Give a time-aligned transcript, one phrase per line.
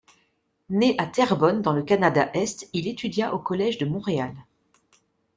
[0.71, 4.33] Né à Terrebonne dans le Canada-Est, il étudia au Collège de Montréal.